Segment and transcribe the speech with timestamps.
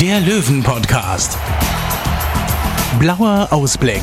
[0.00, 1.38] der Löwen-Podcast.
[2.98, 4.02] Blauer Ausblick.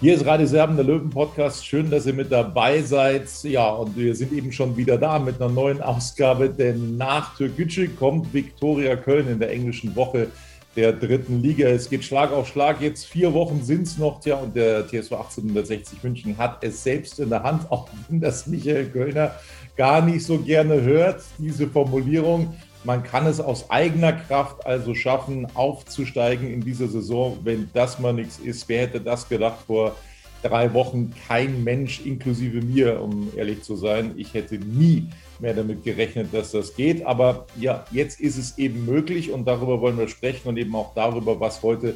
[0.00, 1.66] Hier ist Radio Serben, der Löwen-Podcast.
[1.66, 3.28] Schön, dass ihr mit dabei seid.
[3.44, 7.88] Ja, und wir sind eben schon wieder da mit einer neuen Ausgabe, denn nach Türkgücü
[7.88, 10.28] kommt Viktoria Köln in der englischen Woche
[10.76, 11.68] der dritten Liga.
[11.68, 12.82] Es geht Schlag auf Schlag.
[12.82, 17.18] Jetzt vier Wochen sind es noch, ja, und der TSV 1860 München hat es selbst
[17.20, 19.34] in der Hand, auch wenn das Michael Kölner
[19.76, 22.54] gar nicht so gerne hört, diese Formulierung.
[22.84, 27.38] Man kann es aus eigener Kraft also schaffen, aufzusteigen in dieser Saison.
[27.44, 29.94] Wenn das mal nichts ist, wer hätte das gedacht vor
[30.42, 31.14] drei Wochen?
[31.28, 34.14] Kein Mensch, inklusive mir, um ehrlich zu sein.
[34.16, 35.06] Ich hätte nie
[35.38, 37.06] mehr damit gerechnet, dass das geht.
[37.06, 40.92] Aber ja, jetzt ist es eben möglich und darüber wollen wir sprechen und eben auch
[40.94, 41.94] darüber, was heute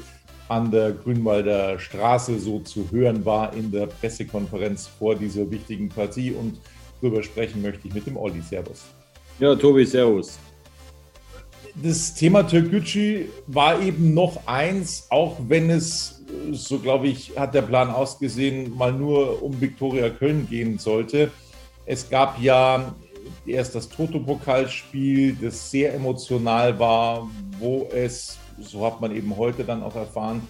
[0.48, 6.30] an der Grünwalder Straße so zu hören war in der Pressekonferenz vor dieser wichtigen Partie.
[6.30, 6.60] Und
[7.00, 8.40] darüber sprechen möchte ich mit dem Olli.
[8.40, 8.84] Servus.
[9.40, 10.38] Ja, Tobi, Servus.
[11.75, 16.22] Das Thema Türkgücü war eben noch eins, auch wenn es,
[16.53, 21.31] so glaube ich, hat der Plan ausgesehen, mal nur um Viktoria Köln gehen sollte.
[21.84, 22.94] Es gab ja
[23.47, 27.28] erst das Toto-Pokalspiel, das sehr emotional war,
[27.59, 30.42] wo es, so hat man eben heute dann auch erfahren,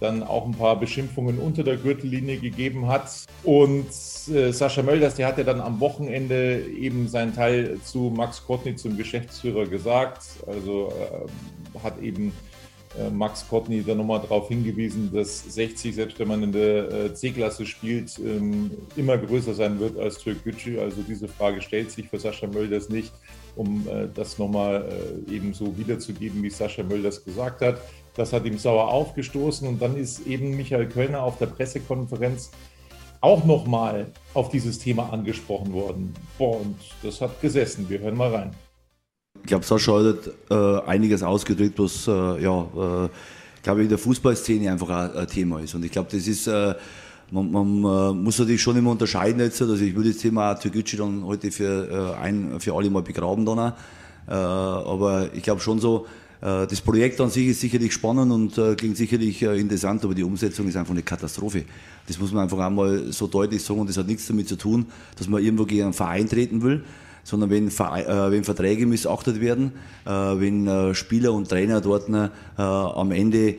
[0.00, 3.10] dann auch ein paar Beschimpfungen unter der Gürtellinie gegeben hat.
[3.42, 3.86] Und
[4.32, 8.76] äh, Sascha Mölders, der hat ja dann am Wochenende eben seinen Teil zu Max Kotny,
[8.76, 10.22] zum Geschäftsführer, gesagt.
[10.46, 12.32] Also äh, hat eben
[12.98, 17.14] äh, Max Kotny da nochmal darauf hingewiesen, dass 60, selbst wenn man in der äh,
[17.14, 20.78] C-Klasse spielt, ähm, immer größer sein wird als Türkgücü.
[20.78, 23.12] Also diese Frage stellt sich für Sascha Mölders nicht,
[23.54, 24.88] um äh, das nochmal
[25.28, 27.80] äh, eben so wiederzugeben, wie Sascha Mölders gesagt hat.
[28.16, 32.50] Das hat ihm sauer aufgestoßen und dann ist eben Michael Kölner auf der Pressekonferenz
[33.20, 36.14] auch nochmal auf dieses Thema angesprochen worden.
[36.38, 37.88] Boah, und das hat gesessen.
[37.88, 38.50] Wir hören mal rein.
[39.42, 43.08] Ich glaube, Sascha hat äh, einiges ausgedrückt, was äh, ja, äh,
[43.62, 45.74] glaube in der Fußballszene einfach ein, Thema ist.
[45.74, 46.74] Und ich glaube, das ist, äh,
[47.30, 49.60] man, man äh, muss natürlich schon immer unterscheiden jetzt.
[49.60, 53.44] Also ich würde das Thema Türkgücü dann heute für, äh, ein, für alle mal begraben
[53.44, 53.72] dann auch.
[54.28, 58.74] aber ich glaube schon so, äh, das Projekt an sich ist sicherlich spannend und äh,
[58.74, 61.64] klingt sicherlich äh, interessant, aber die Umsetzung ist einfach eine Katastrophe.
[62.06, 64.86] Das muss man einfach einmal so deutlich sagen und das hat nichts damit zu tun,
[65.16, 66.84] dass man irgendwo gegen einen Verein treten will,
[67.24, 69.72] sondern wenn, wenn Verträge missachtet werden,
[70.04, 72.08] wenn Spieler und Trainer dort
[72.56, 73.56] am Ende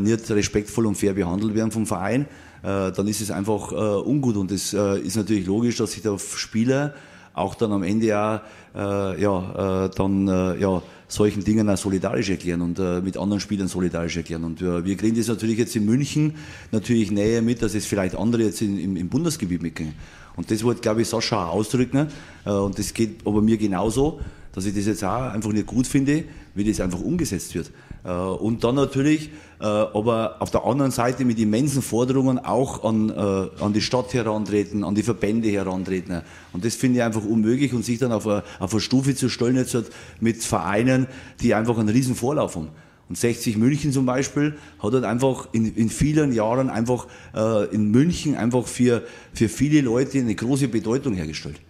[0.00, 2.26] nicht respektvoll und fair behandelt werden vom Verein,
[2.62, 3.70] dann ist es einfach
[4.04, 6.94] ungut und es ist natürlich logisch, dass sich der Spieler
[7.32, 8.42] auch dann am Ende ja,
[8.74, 10.26] ja dann
[10.58, 14.44] ja solchen Dingen auch solidarisch erklären und äh, mit anderen Spielern solidarisch erklären.
[14.44, 16.34] Und äh, wir kriegen das natürlich jetzt in München
[16.72, 19.94] natürlich näher mit, dass es vielleicht andere jetzt in, im, im Bundesgebiet mitkriegen.
[20.36, 22.08] Und das wollte, glaube ich, Sascha auch ausdrücken.
[22.44, 24.20] Äh, und das geht aber mir genauso,
[24.52, 26.24] dass ich das jetzt auch einfach nicht gut finde,
[26.54, 27.70] wie das einfach umgesetzt wird.
[28.06, 29.30] Äh, und dann natürlich,
[29.60, 34.14] äh, aber auf der anderen Seite mit immensen Forderungen auch an, äh, an die Stadt
[34.14, 36.22] herantreten, an die Verbände herantreten.
[36.52, 39.28] Und das finde ich einfach unmöglich und sich dann auf eine, auf eine Stufe zu
[39.28, 39.90] stellen jetzt halt
[40.20, 41.08] mit Vereinen,
[41.40, 42.68] die einfach einen riesen Vorlauf haben.
[43.08, 47.06] Und 60 München zum Beispiel hat halt einfach in, in vielen Jahren einfach
[47.36, 49.02] äh, in München einfach für,
[49.32, 51.60] für viele Leute eine große Bedeutung hergestellt.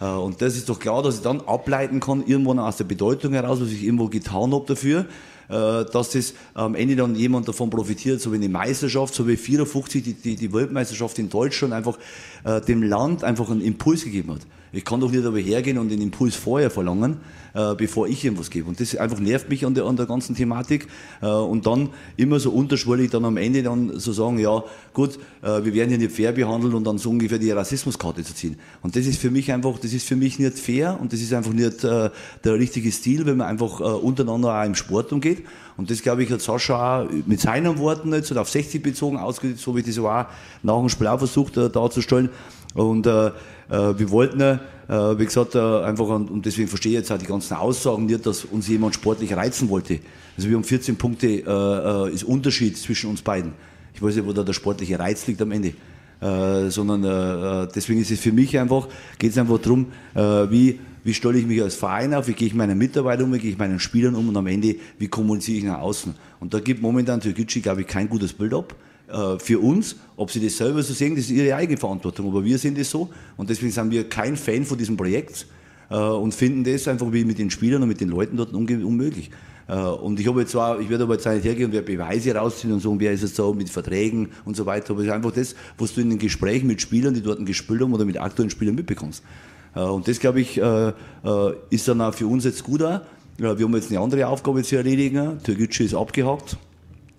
[0.00, 3.32] Äh, und das ist doch klar, dass ich dann ableiten kann, irgendwann aus der Bedeutung
[3.32, 5.04] heraus, was ich irgendwo getan habe dafür, äh,
[5.52, 10.02] dass das am Ende dann jemand davon profitiert, so wie eine Meisterschaft, so wie 54
[10.02, 11.98] die, die, die Weltmeisterschaft in Deutschland einfach
[12.44, 14.40] äh, dem Land einfach einen Impuls gegeben hat.
[14.72, 17.18] Ich kann doch nicht aber hergehen und den Impuls vorher verlangen,
[17.54, 18.68] äh, bevor ich irgendwas gebe.
[18.68, 20.88] Und das einfach nervt mich an der, an der ganzen Thematik.
[21.22, 25.64] Äh, und dann immer so unterschwellig dann am Ende dann so sagen, ja gut, äh,
[25.64, 28.56] wir werden hier nicht fair behandelt und dann so ungefähr die Rassismuskarte zu ziehen.
[28.82, 31.32] Und das ist für mich einfach, das ist für mich nicht fair und das ist
[31.32, 32.12] einfach nicht der
[32.44, 35.44] richtige Stil, wenn man einfach untereinander auch im Sport umgeht.
[35.76, 39.60] Und das, glaube ich, hat Sascha auch mit seinen Worten jetzt auf 60 bezogen ausgedrückt,
[39.60, 40.26] so wie ich das auch
[40.62, 42.30] nach dem Spiel auch versucht darzustellen.
[42.74, 43.30] Und äh,
[43.68, 47.54] wir wollten, äh, wie gesagt, äh, einfach, und deswegen verstehe ich jetzt auch die ganzen
[47.54, 50.00] Aussagen nicht, dass uns jemand sportlich reizen wollte.
[50.36, 53.52] Also wir haben 14 Punkte, äh, ist Unterschied zwischen uns beiden.
[53.94, 55.74] Ich weiß nicht, wo da der sportliche Reiz liegt am Ende.
[56.20, 58.88] Äh, sondern äh, deswegen ist es für mich einfach,
[59.18, 60.20] geht es einfach darum, äh,
[60.50, 63.38] wie, wie stelle ich mich als Verein auf, wie gehe ich meinen Mitarbeitern um, wie
[63.38, 66.14] gehe ich meinen Spielern um und am Ende, wie kommuniziere ich nach außen.
[66.40, 68.74] Und da gibt momentan Türkgücü, glaube ich, kein gutes Bild ab.
[69.14, 72.44] Äh, für uns, ob sie das selber so sehen, das ist ihre eigene Verantwortung, aber
[72.44, 75.46] wir sind es so und deswegen sind wir kein Fan von diesem Projekt
[75.88, 79.30] äh, und finden das einfach wie mit den Spielern und mit den Leuten dort unmöglich.
[79.68, 82.34] Äh, und ich habe jetzt zwar, ich werde aber jetzt nicht hergehen und werde Beweise
[82.34, 85.12] rausziehen und sagen, wer ist es so mit Verträgen und so weiter, aber es ist
[85.12, 88.18] einfach das, was du in den Gesprächen mit Spielern, die dort gespielt haben oder mit
[88.18, 89.22] aktuellen Spielern mitbekommst.
[89.74, 90.56] Und das, glaube ich,
[91.70, 92.78] ist dann auch für uns jetzt gut.
[92.78, 95.38] Wir haben jetzt eine andere Aufgabe zu erledigen.
[95.42, 96.56] Türkgücü ist abgehakt,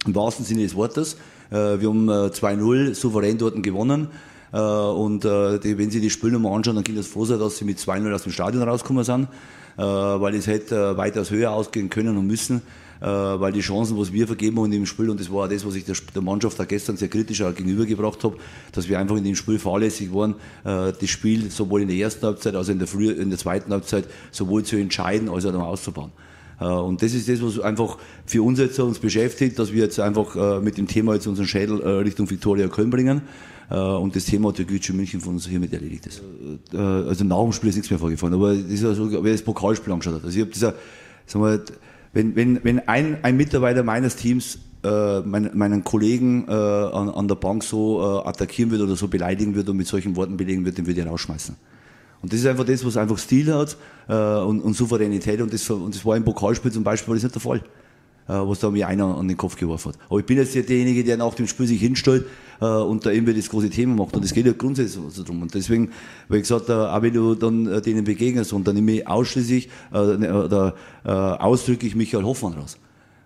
[0.05, 1.17] im wahrsten Sinne des Wortes.
[1.49, 4.07] Wir haben 2-0 souverän dort gewonnen.
[4.51, 8.13] Und wenn Sie die nochmal anschauen, dann kann das froh sein, dass Sie mit 2-0
[8.13, 9.27] aus dem Stadion rausgekommen sind.
[9.77, 12.61] Äh, weil es hätte äh, weitaus höher ausgehen können und müssen,
[13.01, 15.49] äh, weil die Chancen, was wir vergeben haben in dem Spiel, und das war auch
[15.49, 18.37] das, was ich der Mannschaft auch gestern sehr kritisch gegenübergebracht habe,
[18.71, 22.55] dass wir einfach in dem Spiel fahrlässig waren, das Spiel sowohl in der ersten Halbzeit
[22.55, 25.61] als auch in der, früh, in der zweiten Halbzeit sowohl zu entscheiden als auch dann
[25.61, 26.11] auszubauen.
[26.57, 30.61] Und das ist das, was einfach für uns jetzt uns beschäftigt, dass wir jetzt einfach
[30.61, 33.23] mit dem Thema jetzt unseren Schädel Richtung Viktoria Köln bringen.
[33.69, 36.21] Äh, und das Thema der Gütsche München von uns hiermit erledigt ist.
[36.73, 39.41] Äh, also nach dem Spiel ist nichts mehr vorgefallen, aber das ist also, wer das
[39.41, 40.25] Pokalspiel angeschaut hat.
[40.25, 40.75] Also ich habe dieser,
[41.25, 41.63] sagen wir,
[42.13, 47.35] wenn, wenn, wenn ein, ein Mitarbeiter meines Teams äh, meinen, Kollegen äh, an, an der
[47.35, 50.77] Bank so äh, attackieren wird oder so beleidigen wird und mit solchen Worten belegen wird,
[50.77, 51.55] den würde ich rausschmeißen.
[52.25, 53.77] Und das ist einfach das, was einfach Stil hat
[54.09, 57.21] äh, und, und Souveränität und das, und das war im Pokalspiel zum Beispiel war das
[57.21, 57.61] nicht der Fall.
[58.27, 59.99] Äh, was da mir einer an den Kopf geworfen hat.
[60.09, 62.25] Aber ich bin jetzt derjenige, der nach dem Spiel sich hinstellt
[62.61, 64.15] äh, und da irgendwie das große Thema macht.
[64.17, 65.43] Und es geht ja grundsätzlich so drum.
[65.43, 65.91] Und deswegen,
[66.31, 69.69] ich gesagt, habe, auch wenn du dann äh, denen begegnest und dann nehme ich ausschließlich
[69.91, 70.73] ne, oder
[71.03, 72.79] ausdrücklich Michael Hoffmann raus.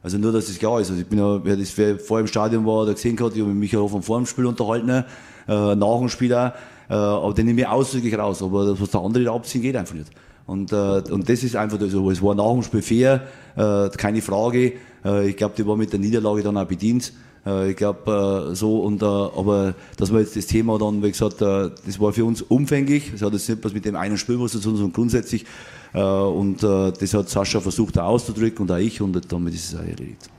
[0.03, 0.89] Also nur, dass es klar ist.
[0.89, 3.39] Also ich bin ja, wer das wer vor im Stadion war oder gesehen hat, ich
[3.39, 5.03] habe mich Michael Hoffmann vor dem Spiel unterhalten, äh,
[5.47, 6.51] nach dem Spiel auch, äh,
[6.93, 8.41] aber den nehme ich ausdrücklich raus.
[8.41, 10.11] Aber das, was der andere da abziehen, geht einfach nicht.
[10.49, 12.09] Und, äh, und das ist einfach so.
[12.09, 14.73] Es war nach dem Spiel fair, äh, keine Frage.
[15.05, 17.13] Äh, ich glaube, die war mit der Niederlage dann auch bedient.
[17.45, 21.41] Äh, ich glaube, äh, so, und, aber dass wir jetzt das Thema dann, wie gesagt,
[21.41, 23.13] das war für uns umfänglich.
[23.13, 25.45] Es hat jetzt nicht was mit dem einen Spiel was zu tun, sondern grundsätzlich.
[25.91, 29.83] Und das hat Sascha versucht da auszudrücken und auch ich und damit ist es auch
[29.83, 30.29] erledigt.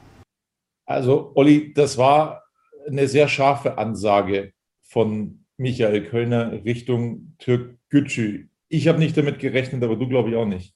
[0.86, 2.44] Also, Olli, das war
[2.86, 8.48] eine sehr scharfe Ansage von Michael Kölner Richtung Türk Gücü.
[8.68, 10.74] Ich habe nicht damit gerechnet, aber du glaube ich auch nicht.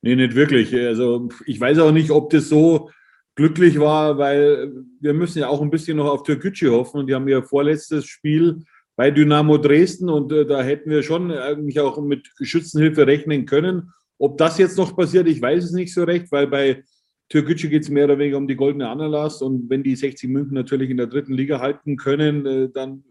[0.00, 0.72] Nee, nicht wirklich.
[0.74, 2.90] Also ich weiß auch nicht, ob das so
[3.34, 7.00] glücklich war, weil wir müssen ja auch ein bisschen noch auf Türkgücü hoffen.
[7.00, 8.62] Und die haben ja vorletztes Spiel
[8.94, 13.90] bei Dynamo Dresden und äh, da hätten wir schon eigentlich auch mit Schützenhilfe rechnen können.
[14.18, 16.84] Ob das jetzt noch passiert, ich weiß es nicht so recht, weil bei
[17.28, 20.54] Türkgücü geht es mehr oder weniger um die goldene Ananas und wenn die 60 München
[20.54, 23.02] natürlich in der dritten Liga halten können, äh, dann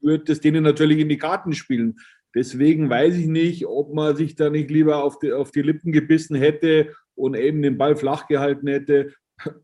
[0.00, 1.96] wird es denen natürlich in die Karten spielen.
[2.34, 5.92] Deswegen weiß ich nicht, ob man sich da nicht lieber auf die, auf die Lippen
[5.92, 9.12] gebissen hätte und eben den Ball flach gehalten hätte.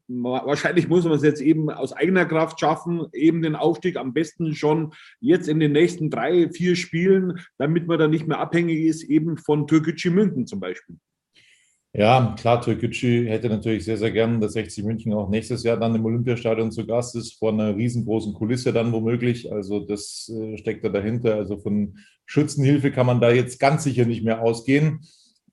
[0.08, 4.54] Wahrscheinlich muss man es jetzt eben aus eigener Kraft schaffen, eben den Aufstieg am besten
[4.54, 9.02] schon jetzt in den nächsten drei, vier Spielen, damit man dann nicht mehr abhängig ist,
[9.02, 10.96] eben von Türkgücü München zum Beispiel.
[11.96, 15.94] Ja, klar, Türkgücü hätte natürlich sehr, sehr gern, dass 60 München auch nächstes Jahr dann
[15.94, 19.52] im Olympiastadion zu Gast ist, vor einer riesengroßen Kulisse dann womöglich.
[19.52, 21.36] Also das äh, steckt da dahinter.
[21.36, 25.02] Also von Schützenhilfe kann man da jetzt ganz sicher nicht mehr ausgehen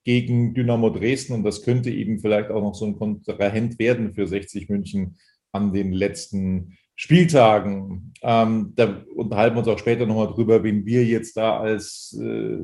[0.04, 1.34] gegen Dynamo Dresden.
[1.34, 5.18] Und das könnte eben vielleicht auch noch so ein Kontrahent werden für 60 München
[5.52, 8.14] an den letzten Spieltagen.
[8.24, 12.58] Ähm, da unterhalten wir uns auch später nochmal drüber, wen wir jetzt da als äh,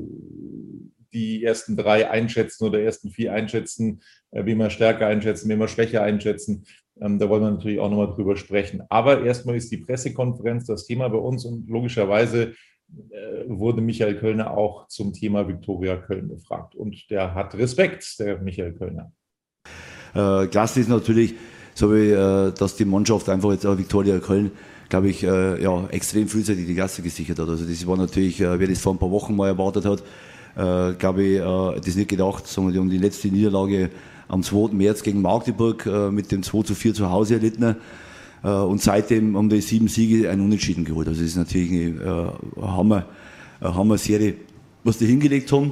[1.14, 5.68] die ersten drei einschätzen oder ersten vier einschätzen, äh, wie wir stärker einschätzen, wie wir
[5.68, 6.66] schwächer einschätzen.
[7.00, 8.84] Ähm, da wollen wir natürlich auch nochmal drüber sprechen.
[8.90, 12.54] Aber erstmal ist die Pressekonferenz das Thema bei uns und logischerweise
[13.10, 16.76] äh, wurde Michael Kölner auch zum Thema Viktoria Köln befragt.
[16.76, 19.12] Und der hat Respekt, der Michael Kölner.
[20.16, 21.36] Äh, klasse ist natürlich,
[21.74, 24.52] so wie, äh, dass die Mannschaft einfach jetzt auch Viktoria Köln,
[24.90, 27.50] glaube ich, äh, ja, extrem frühzeitig die Klasse gesichert hat.
[27.50, 30.02] Also das war natürlich, äh, wer das vor ein paar Wochen mal erwartet hat,
[30.58, 33.92] äh, glaube ich, äh, das nicht gedacht, sondern die haben die letzte Niederlage
[34.28, 34.74] am 2.
[34.74, 37.76] März gegen Magdeburg äh, mit dem 2 zu 4 zu Hause erlitten.
[38.44, 41.08] Äh, und seitdem haben die sieben Siege ein Unentschieden geholt.
[41.08, 43.06] Also das ist natürlich eine äh, Hammer,
[43.60, 44.36] eine Hammer-Serie,
[44.84, 45.72] was die hingelegt haben.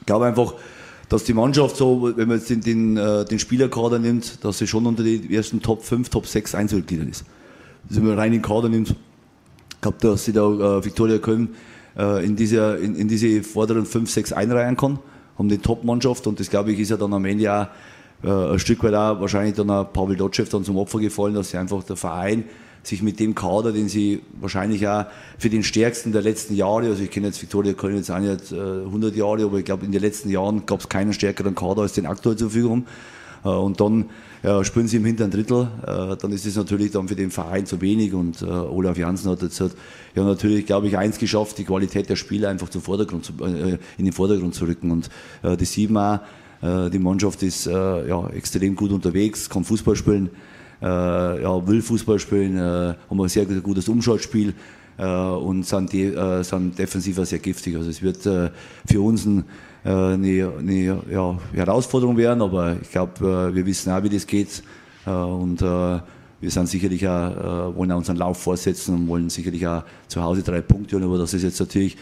[0.00, 0.54] Ich glaube einfach,
[1.10, 4.66] dass die Mannschaft so, wenn man jetzt den, den, äh, den Spielerkader nimmt, dass sie
[4.66, 7.24] schon unter die ersten Top 5, Top 6 Einzelgliedern ist.
[7.88, 11.50] Also wenn man rein den Kader nimmt, ich glaube, dass sie da äh, Viktoria Köln
[12.00, 14.98] äh, in, dieser, in, in diese vorderen 5, 6 einreihen kann,
[15.38, 17.66] haben die Top-Mannschaft und das glaube ich ist ja dann am Ende auch
[18.22, 21.50] äh, ein Stück weit auch wahrscheinlich dann auch Pavel Dotschew dann zum Opfer gefallen, dass
[21.50, 22.44] sie einfach der Verein
[22.82, 25.04] sich mit dem Kader, den sie wahrscheinlich auch
[25.38, 28.52] für den stärksten der letzten Jahre, also ich kenne jetzt Viktoria Köln jetzt auch nicht
[28.52, 31.82] äh, 100 Jahre, aber ich glaube in den letzten Jahren gab es keinen stärkeren Kader
[31.82, 32.86] als den aktuell zur Verfügung haben.
[33.44, 34.06] Äh, und dann
[34.42, 37.66] ja, spielen sie im hinteren Drittel, äh, dann ist es natürlich dann für den Verein
[37.66, 41.64] zu wenig und äh, Olaf Janssen hat jetzt ja natürlich, glaube ich, eins geschafft, die
[41.64, 45.10] Qualität der Spieler einfach zum Vordergrund zu, äh, in den Vordergrund zu rücken und
[45.42, 46.20] äh, das sieht man
[46.62, 50.30] äh, die Mannschaft ist äh, ja, extrem gut unterwegs, kann Fußball spielen,
[50.82, 54.54] äh, ja, will Fußball spielen, äh, haben ein sehr gutes Umschaltspiel
[54.98, 57.76] äh, und sind, de äh, sind defensiver sehr giftig.
[57.76, 58.50] Also es wird äh,
[58.86, 59.42] für uns ein, äh,
[59.88, 64.62] eine, eine ja, Herausforderung werden, aber ich glaube, äh, wir wissen auch, wie das geht
[65.06, 66.00] äh, und äh,
[66.40, 70.22] wir sind sicherlich auch, äh, wollen auch unseren Lauf fortsetzen und wollen sicherlich auch zu
[70.22, 71.96] Hause drei Punkte holen, aber das ist jetzt natürlich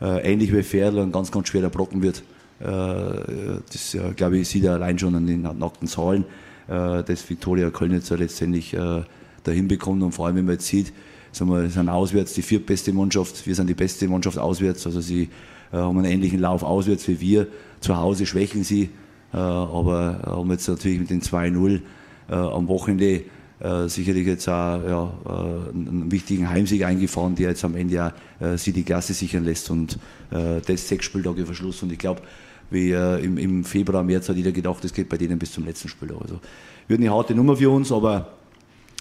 [0.00, 2.22] äh, ähnlich wie Ferl ein ganz, ganz schwerer Brocken wird.
[2.60, 6.24] Äh, das, äh, glaube ich, sieht er allein schon an den nackten Zahlen
[6.68, 9.02] äh, das Viktoria Köln jetzt letztendlich äh,
[9.44, 10.02] dahin bekommt.
[10.02, 10.92] Und vor allem, wenn man jetzt sieht,
[11.32, 15.22] sagen wir, sind auswärts die viertbeste Mannschaft, wir sind die beste Mannschaft auswärts, also sie
[15.22, 15.28] äh,
[15.76, 17.46] haben einen ähnlichen Lauf auswärts wie wir.
[17.80, 18.90] Zu Hause schwächen sie,
[19.32, 21.80] äh, aber haben jetzt natürlich mit den 2-0
[22.28, 23.24] äh, am Wochenende
[23.60, 28.56] äh, sicherlich jetzt auch ja, äh, einen wichtigen Heimsieg eingefahren, der jetzt am Ende äh,
[28.56, 29.98] sie die Klasse sichern lässt und
[30.30, 32.22] äh, das sechs Spieltage Verschluss und ich glaube,
[32.70, 35.64] wie äh, im, im, Februar, März hat jeder gedacht, das geht bei denen bis zum
[35.64, 36.12] letzten Spiel.
[36.12, 36.38] Also
[36.86, 38.32] wird eine harte Nummer für uns, aber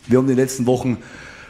[0.07, 0.97] wir haben in den letzten Wochen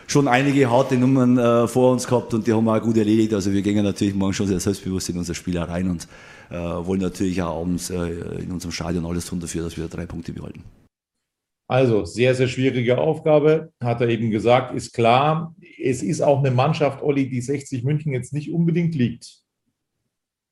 [0.07, 3.33] schon einige harte Nummern äh, vor uns gehabt und die haben wir auch gut erledigt.
[3.33, 6.07] Also wir gehen natürlich morgen schon sehr selbstbewusst in unser Spiel rein und
[6.49, 10.05] äh, wollen natürlich auch abends äh, in unserem Stadion alles tun dafür, dass wir drei
[10.05, 10.63] Punkte behalten.
[11.69, 15.53] Also sehr, sehr schwierige Aufgabe, hat er eben gesagt, ist klar.
[15.77, 19.41] Es ist auch eine Mannschaft, Olli, die 60 München jetzt nicht unbedingt liegt.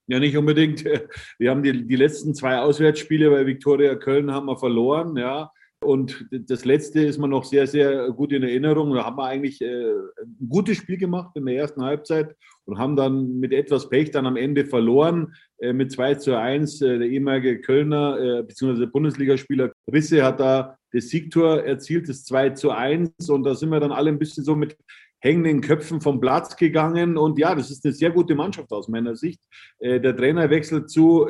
[0.07, 0.83] Ja, nicht unbedingt.
[1.39, 5.51] Wir haben die, die letzten zwei Auswärtsspiele bei Viktoria Köln haben wir verloren, ja.
[5.82, 8.94] Und das letzte ist mir noch sehr, sehr gut in Erinnerung.
[8.94, 12.96] Da haben wir eigentlich äh, ein gutes Spiel gemacht in der ersten Halbzeit und haben
[12.96, 16.82] dann mit etwas Pech dann am Ende verloren äh, mit 2 zu 1.
[16.82, 18.88] Äh, der ehemalige Kölner bzw.
[18.88, 23.29] Bundesligaspieler Risse hat da das Siegtor erzielt, das 2 zu 1.
[23.29, 24.77] Und da sind wir dann alle ein bisschen so mit
[25.20, 27.17] hängenden Köpfen vom Platz gegangen.
[27.17, 29.41] Und ja, das ist eine sehr gute Mannschaft aus meiner Sicht.
[29.82, 31.27] Der Trainerwechsel zu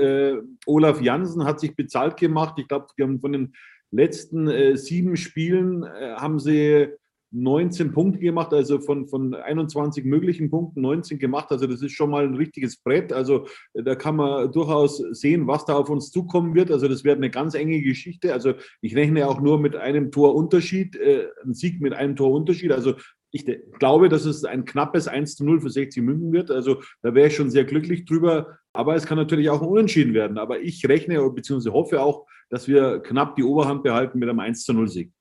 [0.65, 2.55] Olaf Jansen hat sich bezahlt gemacht.
[2.57, 3.53] Ich glaube, die haben von den
[3.95, 6.89] letzten äh, sieben Spielen äh, haben sie
[7.35, 11.51] 19 Punkte gemacht, also von, von 21 möglichen Punkten 19 gemacht.
[11.51, 13.11] Also das ist schon mal ein richtiges Brett.
[13.11, 16.71] Also äh, da kann man durchaus sehen, was da auf uns zukommen wird.
[16.71, 18.31] Also das wird eine ganz enge Geschichte.
[18.31, 22.71] Also ich rechne auch nur mit einem Torunterschied, äh, ein Sieg mit einem Torunterschied.
[22.71, 22.95] Also
[23.31, 23.45] ich
[23.79, 26.51] glaube, dass es ein knappes 1 zu 0 für 60 München wird.
[26.51, 28.59] Also da wäre ich schon sehr glücklich drüber.
[28.71, 30.37] Aber es kann natürlich auch ein Unentschieden werden.
[30.37, 31.71] Aber ich rechne bzw.
[31.71, 35.11] hoffe auch, dass wir knapp die Oberhand behalten mit einem 1 zu 0 Sieg.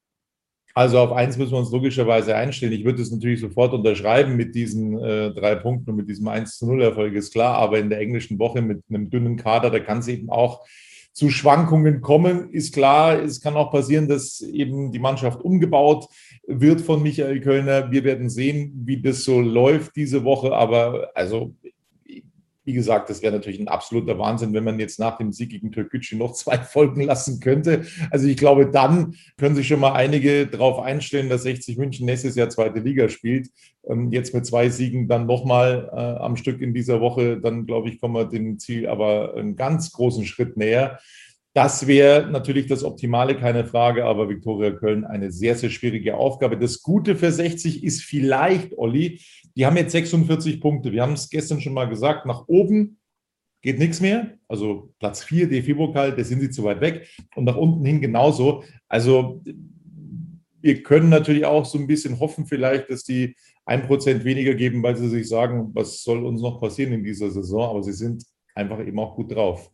[0.76, 2.72] Also auf eins müssen wir uns logischerweise einstellen.
[2.72, 6.58] Ich würde es natürlich sofort unterschreiben mit diesen äh, drei Punkten und mit diesem 1
[6.58, 7.54] zu 0 Erfolg, ist klar.
[7.58, 10.66] Aber in der englischen Woche mit einem dünnen Kader, da kann es eben auch
[11.12, 13.22] zu Schwankungen kommen, ist klar.
[13.22, 16.08] Es kann auch passieren, dass eben die Mannschaft umgebaut
[16.48, 17.92] wird von Michael Kölner.
[17.92, 20.52] Wir werden sehen, wie das so läuft diese Woche.
[20.52, 21.54] Aber also
[22.64, 25.70] wie gesagt, das wäre natürlich ein absoluter Wahnsinn, wenn man jetzt nach dem Sieg gegen
[25.70, 27.84] Türkgücü noch zwei Folgen lassen könnte.
[28.10, 32.34] Also ich glaube, dann können sich schon mal einige darauf einstellen, dass 60 München nächstes
[32.34, 33.50] Jahr zweite Liga spielt.
[33.86, 37.88] Ähm, jetzt mit zwei Siegen dann nochmal äh, am Stück in dieser Woche, dann glaube
[37.88, 40.98] ich, kommen wir dem Ziel aber einen ganz großen Schritt näher.
[41.54, 46.58] Das wäre natürlich das Optimale, keine Frage, aber Viktoria Köln eine sehr, sehr schwierige Aufgabe.
[46.58, 49.20] Das Gute für 60 ist vielleicht, Olli,
[49.54, 50.90] die haben jetzt 46 Punkte.
[50.90, 52.98] Wir haben es gestern schon mal gesagt, nach oben
[53.62, 54.34] geht nichts mehr.
[54.48, 57.08] Also Platz 4, DFB-Pokal, da sind sie zu weit weg.
[57.36, 58.64] Und nach unten hin genauso.
[58.88, 59.40] Also
[60.60, 64.82] wir können natürlich auch so ein bisschen hoffen, vielleicht, dass die ein Prozent weniger geben,
[64.82, 67.70] weil sie sich sagen, was soll uns noch passieren in dieser Saison.
[67.70, 68.24] Aber sie sind
[68.56, 69.70] einfach eben auch gut drauf.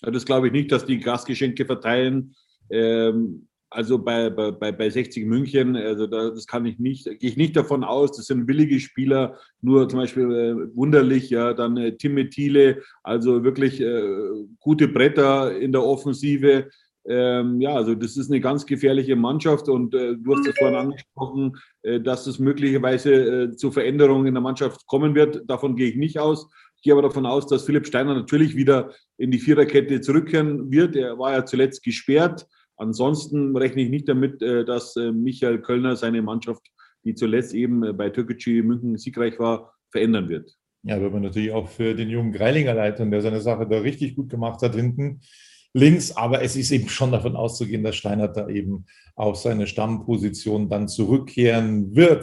[0.00, 2.34] Das glaube ich nicht, dass die Gastgeschenke verteilen.
[2.70, 7.36] Ähm, also bei, bei, bei 60 München, also da, das kann ich nicht, gehe ich
[7.36, 11.96] nicht davon aus, das sind billige Spieler, nur zum Beispiel äh, wunderlich, ja, dann äh,
[11.96, 16.68] Tim Thiele, also wirklich äh, gute Bretter in der Offensive.
[17.06, 20.76] Ähm, ja, also das ist eine ganz gefährliche Mannschaft und äh, du hast es vorhin
[20.76, 25.42] angesprochen, äh, dass es möglicherweise äh, zu Veränderungen in der Mannschaft kommen wird.
[25.46, 26.48] Davon gehe ich nicht aus.
[26.78, 30.94] Ich gehe aber davon aus, dass Philipp Steiner natürlich wieder in die Viererkette zurückkehren wird.
[30.94, 32.46] Er war ja zuletzt gesperrt.
[32.76, 36.62] Ansonsten rechne ich nicht damit, äh, dass äh, Michael Kölner seine Mannschaft,
[37.02, 40.52] die zuletzt eben äh, bei Türkgücü München siegreich war, verändern wird.
[40.84, 44.14] Ja, wird man natürlich auch für den jungen Greilinger leiten, der seine Sache da richtig
[44.14, 45.20] gut gemacht hat hinten.
[45.74, 46.16] links.
[46.16, 50.86] Aber es ist eben schon davon auszugehen, dass Steinert da eben auf seine Stammposition dann
[50.86, 52.22] zurückkehren wird.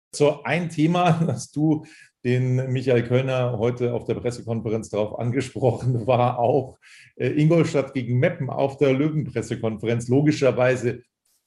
[0.13, 1.85] So, ein Thema, das du
[2.23, 6.77] den Michael Kölner heute auf der Pressekonferenz darauf angesprochen, war auch
[7.15, 10.07] äh, Ingolstadt gegen Meppen auf der Löwenpressekonferenz.
[10.09, 11.01] Logischerweise,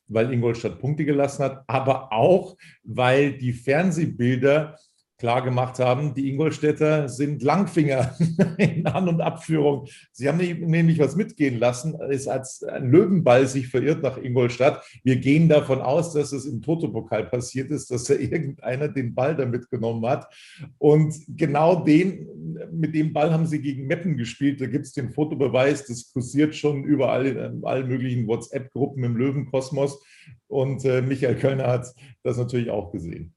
[0.08, 4.78] weil Ingolstadt Punkte gelassen hat, aber auch, weil die Fernsehbilder
[5.24, 8.14] klar gemacht haben, die Ingolstädter sind Langfinger
[8.58, 9.86] in An- und Abführung.
[10.12, 14.84] Sie haben nämlich was mitgehen lassen, ist als ein Löwenball sich verirrt nach Ingolstadt.
[15.02, 19.34] Wir gehen davon aus, dass es im Toto-Pokal passiert ist, dass da irgendeiner den Ball
[19.34, 20.28] da mitgenommen hat.
[20.76, 22.28] Und genau den,
[22.70, 24.60] mit dem Ball haben sie gegen Meppen gespielt.
[24.60, 30.04] Da gibt es den Fotobeweis, das kursiert schon überall in allen möglichen WhatsApp-Gruppen im Löwenkosmos.
[30.48, 33.34] Und äh, Michael Kölner hat das natürlich auch gesehen.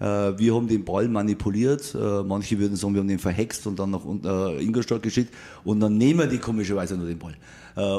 [0.00, 1.94] Äh, wir haben den Ball manipuliert.
[1.94, 5.34] Äh, manche würden sagen, wir haben den verhext und dann nach äh, Ingolstadt geschickt.
[5.64, 7.34] Und dann nehmen die komischerweise nur den Ball.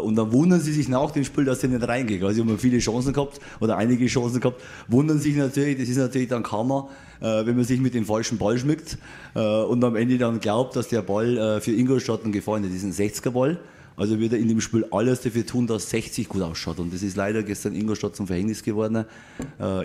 [0.04, 2.22] Und dann wundern sie sich nach dem Spiel, dass der nicht reingeht.
[2.22, 4.62] Also, sie haben viele Chancen gehabt oder einige Chancen gehabt.
[4.90, 6.90] Wundern sich natürlich, das ist natürlich dann Karma,
[7.22, 8.98] wenn man sich mit dem falschen Ball schmückt
[9.36, 12.76] und am Ende dann glaubt, dass der Ball für Ingolstadt ein gefallen ist.
[12.76, 13.58] Das ist ein 60er-Ball.
[13.96, 16.80] Also wird er in dem Spiel alles dafür tun, dass 60 gut ausschaut.
[16.80, 19.06] Und das ist leider gestern Ingolstadt zum Verhängnis geworden.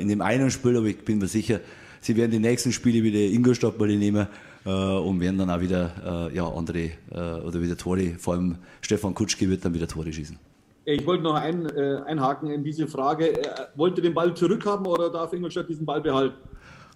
[0.00, 1.60] In dem einen Spiel, aber ich bin mir sicher,
[2.04, 4.26] sie werden die nächsten Spiele wieder Ingolstadt mal nehmen
[4.66, 8.56] äh, und werden dann auch wieder äh, ja, andere äh, oder wieder Tore, vor allem
[8.82, 10.38] Stefan Kutschke wird dann wieder Tore schießen.
[10.86, 13.32] Ich wollte noch ein, äh, einhaken in diese Frage.
[13.32, 16.36] Äh, wollte den Ball zurückhaben oder darf Ingolstadt diesen Ball behalten?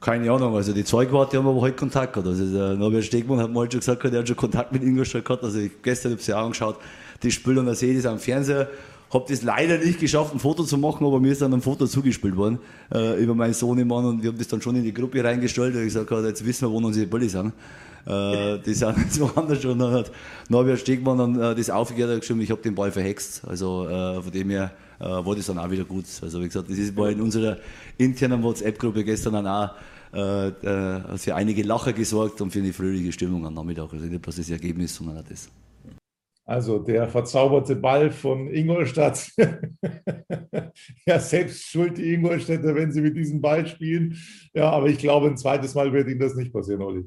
[0.00, 2.28] Keine Ahnung, also die Zeugwarte haben aber heute Kontakt gehabt.
[2.28, 5.42] Also der Norbert Stegmann hat mal schon gesagt, er hat schon Kontakt mit Ingolstadt gehabt.
[5.42, 6.76] Also ich, gestern habe ich auch angeschaut,
[7.20, 8.68] sehe ich das am Fernseher
[9.10, 11.86] habe das leider nicht geschafft, ein Foto zu machen, aber mir ist dann ein Foto
[11.86, 12.58] zugespielt worden
[12.92, 15.74] äh, über meinen Sohnemann und wir haben das dann schon in die Gruppe reingestellt.
[15.74, 17.52] Und ich gesagt, jetzt wissen wir, wo unsere Bälle sind.
[18.06, 19.78] Äh, die sind jetzt woanders schon.
[19.78, 20.12] Dann hat
[20.48, 23.42] Norbert Stegmann dann äh, das aufgehört und geschrieben, ich habe den Ball verhext.
[23.46, 26.04] Also äh, von dem her äh, war das dann auch wieder gut.
[26.22, 27.58] Also wie gesagt, das ist war in unserer
[27.96, 29.70] internen WhatsApp-Gruppe gestern dann auch
[30.12, 33.92] äh, äh, für einige Lacher gesorgt und für eine fröhliche Stimmung am Nachmittag.
[33.92, 35.48] Also nicht bloß das Ergebnis, sondern auch das.
[36.48, 39.30] Also der verzauberte Ball von Ingolstadt.
[41.06, 44.16] ja, selbst schuld die Ingolstädter, wenn sie mit diesem Ball spielen.
[44.54, 47.04] Ja, aber ich glaube, ein zweites Mal wird ihnen das nicht passieren, Olli.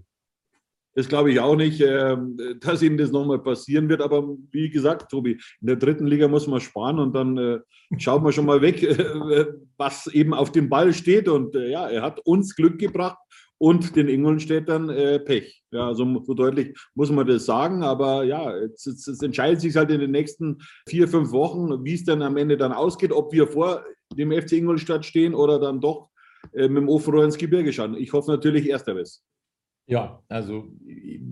[0.94, 4.02] Das glaube ich auch nicht, ähm, dass ihnen das nochmal passieren wird.
[4.02, 7.60] Aber wie gesagt, Tobi, in der dritten Liga muss man sparen und dann äh,
[7.98, 11.28] schaut man schon mal weg, äh, was eben auf dem Ball steht.
[11.28, 13.18] Und äh, ja, er hat uns Glück gebracht
[13.62, 15.64] und den Ingolstädtern äh, Pech.
[15.70, 17.84] Ja, so, so, deutlich muss man das sagen.
[17.84, 20.58] Aber ja, jetzt, jetzt, jetzt, entscheidet sich halt in den nächsten
[20.90, 23.86] vier, fünf Wochen, wie es dann am Ende dann ausgeht, ob wir vor
[24.18, 26.10] dem FC Ingolstadt stehen oder dann doch
[26.54, 27.96] äh, mit dem Ofenrohr ins Gebirge schauen.
[27.96, 29.24] Ich hoffe natürlich Ersteres.
[29.86, 30.66] Ja, also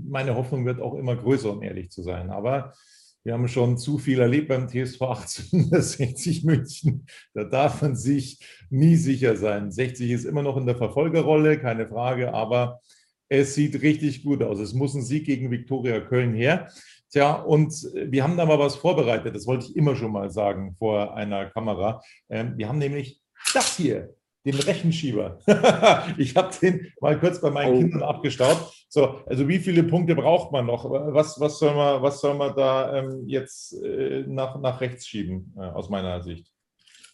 [0.08, 2.30] meine Hoffnung wird auch immer größer, um ehrlich zu sein.
[2.30, 2.74] Aber
[3.24, 7.06] wir haben schon zu viel erlebt beim TSV 1860 München.
[7.34, 9.72] Da darf man sich nie sicher sein.
[9.72, 12.80] 60 ist immer noch in der Verfolgerrolle, keine Frage, aber
[13.28, 14.60] es sieht richtig gut aus.
[14.60, 16.72] Es muss ein Sieg gegen Viktoria Köln her.
[17.12, 19.36] Tja, und wir haben da mal was vorbereitet.
[19.36, 22.02] Das wollte ich immer schon mal sagen vor einer Kamera.
[22.30, 23.22] Ähm, wir haben nämlich
[23.54, 24.14] das hier
[24.46, 25.40] den Rechenschieber.
[26.18, 27.80] ich habe den mal kurz bei meinen oh.
[27.80, 28.79] Kindern abgestaubt.
[28.92, 30.90] So, also wie viele Punkte braucht man noch?
[30.90, 35.54] Was, was, soll, man, was soll man da ähm, jetzt äh, nach, nach rechts schieben,
[35.58, 36.52] äh, aus meiner Sicht?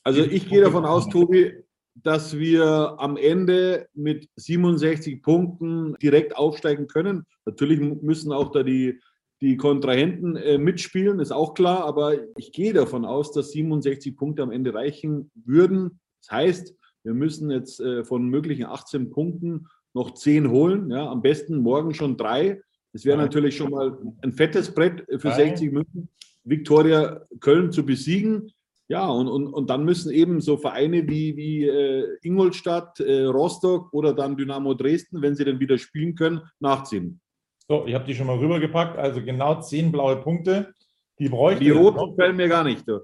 [0.02, 1.52] Also ich gehe davon aus, Tobi,
[1.96, 7.26] dass wir am Ende mit 67 Punkten direkt aufsteigen können.
[7.46, 9.02] Natürlich müssen auch da die,
[9.42, 14.44] die Kontrahenten äh, mitspielen, ist auch klar, aber ich gehe davon aus, dass 67 Punkte
[14.44, 16.00] am Ende reichen würden.
[16.22, 20.92] Das heißt, wir müssen jetzt äh, von möglichen 18 Punkten noch 10 holen.
[20.92, 22.62] Ja, am besten morgen schon drei.
[22.94, 26.10] Das wäre natürlich schon mal ein fettes Brett für 60 München,
[26.44, 28.52] Viktoria Köln zu besiegen.
[28.88, 33.92] Ja, und, und, und dann müssen eben so Vereine wie, wie äh, Ingolstadt, äh, Rostock
[33.94, 37.20] oder dann Dynamo Dresden, wenn sie dann wieder spielen können, nachziehen.
[37.68, 38.98] So, ich habe die schon mal rübergepackt.
[38.98, 40.72] Also genau zehn blaue Punkte.
[41.18, 42.88] Die bräuchte Die roten gefallen mir gar nicht.
[42.88, 43.00] Du.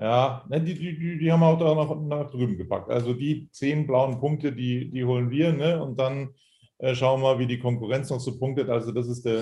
[0.00, 2.88] Ja, ne, die, die, die, haben wir auch da nach, nach drüben gepackt.
[2.90, 5.52] Also die zehn blauen Punkte, die, die holen wir.
[5.52, 5.82] Ne?
[5.82, 6.30] Und dann
[6.78, 8.70] äh, schauen wir mal, wie die Konkurrenz noch so punktet.
[8.70, 9.40] Also das ist der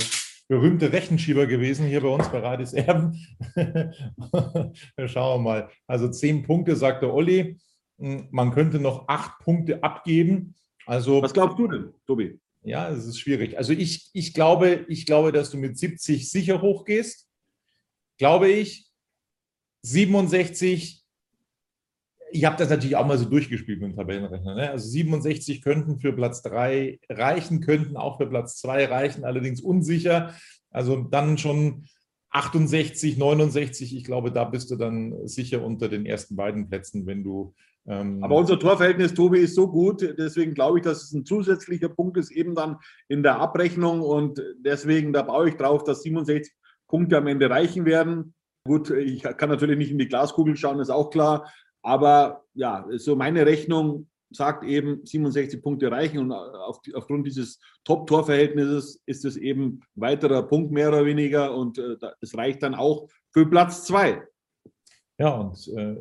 [0.48, 3.14] berühmte Rechenschieber gewesen hier bei uns bei Radis Erben.
[5.06, 5.70] schauen wir mal.
[5.86, 7.56] Also zehn Punkte, sagt der Olli.
[8.00, 10.56] Hm, Man könnte noch acht Punkte abgeben.
[10.86, 12.40] Also Was glaubst du denn, Tobi?
[12.62, 13.56] ja, es ist schwierig.
[13.56, 17.28] Also ich, ich, glaube, ich glaube, dass du mit 70 sicher hochgehst.
[18.18, 18.87] Glaube ich.
[19.82, 21.04] 67,
[22.30, 24.54] ich habe das natürlich auch mal so durchgespielt mit dem Tabellenrechner.
[24.54, 24.70] Ne?
[24.70, 30.34] Also 67 könnten für Platz 3 reichen, könnten auch für Platz 2 reichen, allerdings unsicher.
[30.70, 31.86] Also dann schon
[32.30, 37.24] 68, 69, ich glaube, da bist du dann sicher unter den ersten beiden Plätzen, wenn
[37.24, 37.54] du
[37.88, 40.02] ähm, Aber unser Torverhältnis, Tobi, ist so gut.
[40.18, 42.76] Deswegen glaube ich, dass es ein zusätzlicher Punkt ist, eben dann
[43.08, 44.02] in der Abrechnung.
[44.02, 46.52] Und deswegen, da baue ich drauf, dass 67
[46.86, 48.34] Punkte am Ende reichen werden.
[48.64, 51.50] Gut, ich kann natürlich nicht in die Glaskugel schauen, ist auch klar.
[51.82, 56.18] Aber ja, so meine Rechnung sagt eben, 67 Punkte reichen.
[56.18, 61.54] Und auf, aufgrund dieses Top-Torverhältnisses ist es eben weiterer Punkt mehr oder weniger.
[61.54, 64.22] Und äh, es reicht dann auch für Platz zwei.
[65.18, 65.96] Ja, und äh,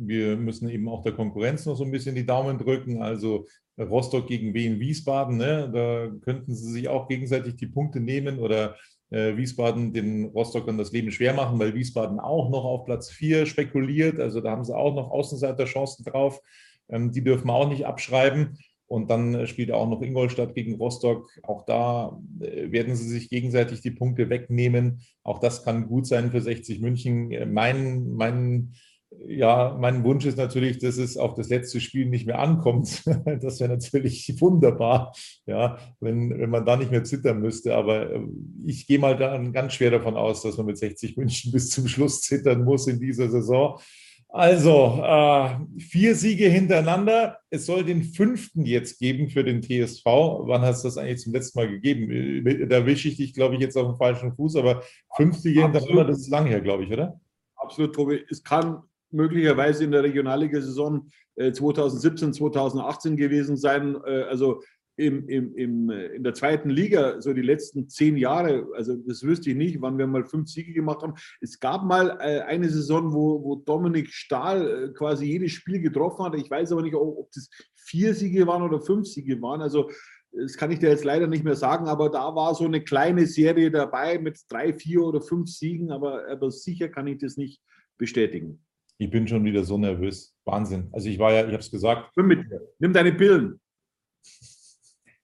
[0.00, 3.02] wir müssen eben auch der Konkurrenz noch so ein bisschen die Daumen drücken.
[3.02, 3.46] Also
[3.78, 5.70] Rostock gegen Wien Wiesbaden, ne?
[5.72, 8.76] da könnten sie sich auch gegenseitig die Punkte nehmen oder
[9.10, 14.20] Wiesbaden den Rostockern das Leben schwer machen, weil Wiesbaden auch noch auf Platz 4 spekuliert.
[14.20, 16.40] Also da haben sie auch noch Außenseiterchancen drauf.
[16.88, 18.58] Ähm, die dürfen wir auch nicht abschreiben.
[18.86, 21.30] Und dann äh, spielt auch noch Ingolstadt gegen Rostock.
[21.42, 25.02] Auch da äh, werden sie sich gegenseitig die Punkte wegnehmen.
[25.22, 27.30] Auch das kann gut sein für 60 München.
[27.30, 28.72] Äh, mein, mein,
[29.26, 33.02] ja, mein Wunsch ist natürlich, dass es auf das letzte Spiel nicht mehr ankommt.
[33.40, 35.12] Das wäre natürlich wunderbar,
[35.46, 37.74] ja, wenn, wenn man da nicht mehr zittern müsste.
[37.74, 38.10] Aber
[38.64, 41.88] ich gehe mal dann ganz schwer davon aus, dass man mit 60 München bis zum
[41.88, 43.78] Schluss zittern muss in dieser Saison.
[44.30, 47.38] Also, äh, vier Siege hintereinander.
[47.48, 50.04] Es soll den fünften jetzt geben für den TSV.
[50.04, 52.68] Wann hast du das eigentlich zum letzten Mal gegeben?
[52.68, 54.82] Da wische ich dich, glaube ich, jetzt auf dem falschen Fuß, aber
[55.16, 57.18] fünf Siege hintereinander, das ist lang her, glaube ich, oder?
[57.56, 58.24] Absolut, Tobi.
[58.30, 63.96] Es kann möglicherweise in der Regionalliga-Saison äh, 2017, 2018 gewesen sein.
[64.04, 64.62] Äh, also
[64.98, 69.22] im, im, im, äh, in der zweiten Liga, so die letzten zehn Jahre, also das
[69.22, 71.14] wüsste ich nicht, wann wir mal fünf Siege gemacht haben.
[71.40, 76.24] Es gab mal äh, eine Saison, wo, wo Dominik Stahl äh, quasi jedes Spiel getroffen
[76.24, 76.34] hat.
[76.34, 79.62] Ich weiß aber nicht, ob das vier Siege waren oder fünf Siege waren.
[79.62, 79.88] Also
[80.32, 83.26] das kann ich dir jetzt leider nicht mehr sagen, aber da war so eine kleine
[83.26, 87.62] Serie dabei mit drei, vier oder fünf Siegen, aber, aber sicher kann ich das nicht
[87.96, 88.64] bestätigen.
[88.98, 90.36] Ich bin schon wieder so nervös.
[90.44, 90.88] Wahnsinn.
[90.92, 92.10] Also ich war ja, ich habe es gesagt.
[92.16, 92.60] Nimm mit dir.
[92.78, 93.60] Nimm deine Pillen.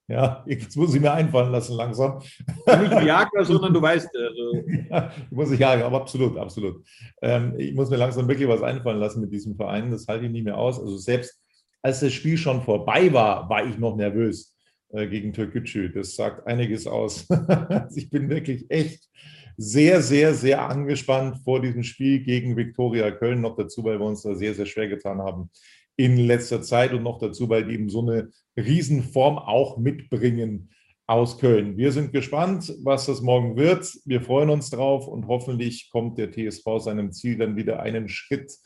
[0.06, 2.18] Ja, jetzt muss ich mir einfallen lassen langsam.
[2.18, 4.08] Nicht Viagra, sondern du weißt.
[4.14, 6.84] Also, Ja, muss ich ja, aber absolut, absolut.
[7.22, 9.90] Ähm, ich muss mir langsam wirklich was einfallen lassen mit diesem Verein.
[9.90, 10.78] Das halte ich nicht mehr aus.
[10.78, 11.40] Also selbst
[11.82, 14.54] als das Spiel schon vorbei war, war ich noch nervös
[14.90, 15.90] äh, gegen Türkgücü.
[15.90, 17.26] Das sagt einiges aus.
[17.68, 19.08] Also ich bin wirklich echt
[19.56, 23.40] sehr, sehr, sehr angespannt vor diesem Spiel gegen Viktoria Köln.
[23.40, 25.50] Noch dazu, weil wir uns da sehr, sehr schwer getan haben
[25.96, 30.70] in letzter Zeit und noch dazu, weil die eben so eine Riesenform auch mitbringen
[31.06, 31.76] aus Köln.
[31.76, 33.92] Wir sind gespannt, was das morgen wird.
[34.04, 38.56] Wir freuen uns drauf und hoffentlich kommt der TSV seinem Ziel dann wieder einen Schritt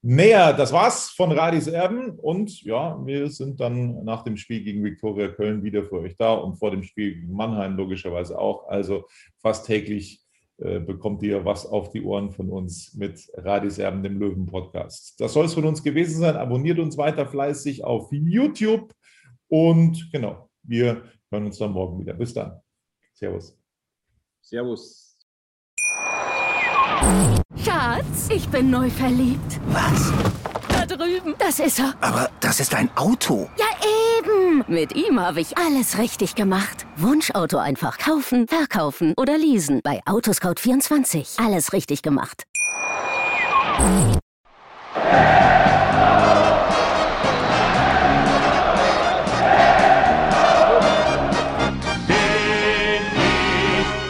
[0.00, 0.54] näher.
[0.54, 5.28] Das war's von Radis Erben und ja, wir sind dann nach dem Spiel gegen Viktoria
[5.28, 8.68] Köln wieder für euch da und vor dem Spiel gegen Mannheim logischerweise auch.
[8.68, 9.04] Also
[9.40, 10.21] fast täglich
[10.62, 15.20] bekommt ihr was auf die Ohren von uns mit Radis Erben, dem Löwen-Podcast.
[15.20, 16.36] Das soll es von uns gewesen sein.
[16.36, 18.92] Abonniert uns weiter fleißig auf YouTube
[19.48, 22.14] und genau, wir hören uns dann morgen wieder.
[22.14, 22.60] Bis dann.
[23.12, 23.58] Servus.
[24.40, 25.18] Servus.
[27.56, 29.60] Schatz, ich bin neu verliebt.
[29.68, 30.12] Was?
[30.68, 31.34] Da drüben.
[31.38, 31.94] Das ist er.
[32.00, 33.48] Aber das ist ein Auto.
[33.58, 33.66] Ja,
[34.52, 34.64] eben.
[34.68, 36.86] Mit ihm habe ich alles richtig gemacht.
[36.96, 39.80] Wunschauto einfach kaufen, verkaufen oder leasen.
[39.82, 41.44] Bei Autoscout24.
[41.44, 42.44] Alles richtig gemacht.
[43.78, 44.18] Bin ich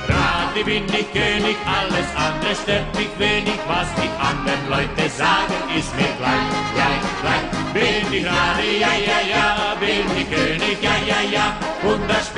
[0.09, 5.95] Radi, bin ich König, alles andere stört mich wenig, was die anderen Leute sagen, ist
[5.97, 7.73] mir gleich, gleich, gleich.
[7.73, 8.62] Bin ich Radi,